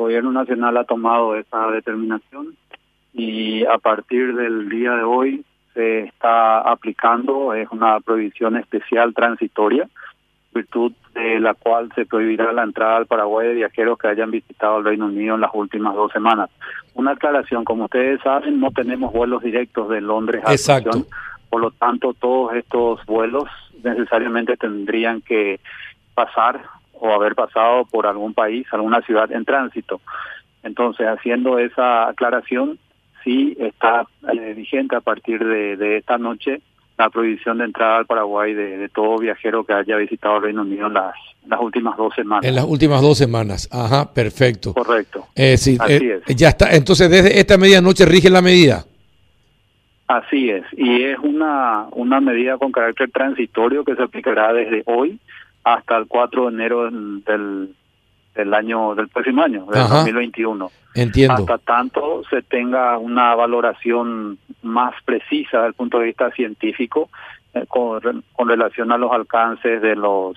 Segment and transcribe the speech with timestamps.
[0.00, 2.56] gobierno nacional ha tomado esa determinación
[3.12, 9.88] y a partir del día de hoy se está aplicando, es una prohibición especial transitoria,
[10.52, 14.78] virtud de la cual se prohibirá la entrada al Paraguay de viajeros que hayan visitado
[14.78, 16.50] el Reino Unido en las últimas dos semanas.
[16.94, 21.06] Una aclaración, como ustedes saben, no tenemos vuelos directos de Londres a Exacto.
[21.48, 23.44] por lo tanto todos estos vuelos
[23.84, 25.60] necesariamente tendrían que
[26.14, 26.60] pasar
[27.00, 30.00] o haber pasado por algún país, alguna ciudad en tránsito.
[30.62, 32.78] Entonces, haciendo esa aclaración,
[33.24, 36.60] sí está eh, vigente a partir de, de, esta noche
[36.98, 40.62] la prohibición de entrada al Paraguay de, de, todo viajero que haya visitado el Reino
[40.62, 41.14] Unido en las,
[41.46, 42.44] las últimas dos semanas.
[42.44, 44.74] En las últimas dos semanas, ajá, perfecto.
[44.74, 45.26] Correcto.
[45.34, 46.36] Eh, sí, Así eh, es.
[46.36, 48.84] Ya está, entonces desde esta medianoche rige la medida.
[50.08, 55.20] Así es, y es una, una medida con carácter transitorio que se aplicará desde hoy
[55.64, 57.74] hasta el 4 de enero del,
[58.34, 59.96] del, año del próximo año, del Ajá.
[59.96, 60.70] 2021.
[60.94, 61.34] Entiendo.
[61.34, 67.10] Hasta tanto se tenga una valoración más precisa desde el punto de vista científico
[67.54, 70.36] eh, con, con relación a los alcances de los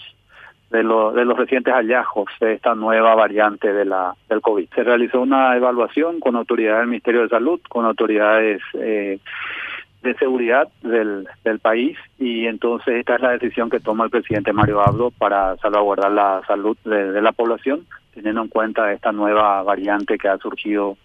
[0.74, 4.68] de, los de los recientes hallazgos de esta nueva variante de la del COVID.
[4.74, 9.20] Se realizó una evaluación con autoridades del Ministerio de Salud, con autoridades eh,
[10.04, 14.52] de seguridad del, del país y entonces esta es la decisión que toma el presidente
[14.52, 20.18] Mario Abdo para salvaguardar la salud de, la población, teniendo en cuenta esta nueva variante
[20.18, 20.98] que ha surgido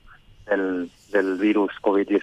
[0.51, 2.23] del, del virus COVID-19.